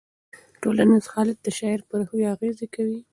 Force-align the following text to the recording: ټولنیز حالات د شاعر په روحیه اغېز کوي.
ټولنیز 0.61 1.05
حالات 1.13 1.39
د 1.43 1.47
شاعر 1.57 1.81
په 1.89 1.93
روحیه 1.99 2.27
اغېز 2.35 2.57
کوي. 2.75 2.99